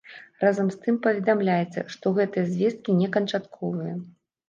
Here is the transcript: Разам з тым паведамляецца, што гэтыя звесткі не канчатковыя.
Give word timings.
Разам 0.43 0.71
з 0.75 0.79
тым 0.85 0.97
паведамляецца, 1.03 1.85
што 1.97 2.17
гэтыя 2.23 2.51
звесткі 2.57 2.99
не 3.05 3.15
канчатковыя. 3.19 3.99